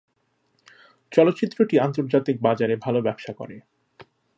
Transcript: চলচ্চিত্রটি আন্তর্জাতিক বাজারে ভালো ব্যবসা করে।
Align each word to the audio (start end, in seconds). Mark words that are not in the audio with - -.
চলচ্চিত্রটি 1.11 1.75
আন্তর্জাতিক 1.79 2.35
বাজারে 2.41 2.75
ভালো 2.75 2.99
ব্যবসা 3.01 3.31
করে। 3.33 3.55